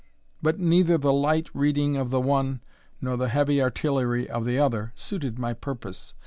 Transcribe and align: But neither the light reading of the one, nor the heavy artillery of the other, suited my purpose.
But 0.41 0.59
neither 0.59 0.97
the 0.97 1.13
light 1.13 1.51
reading 1.53 1.95
of 1.95 2.09
the 2.09 2.19
one, 2.19 2.63
nor 3.01 3.17
the 3.17 3.29
heavy 3.29 3.61
artillery 3.61 4.27
of 4.27 4.45
the 4.45 4.57
other, 4.57 4.93
suited 4.95 5.37
my 5.37 5.53
purpose. 5.53 6.15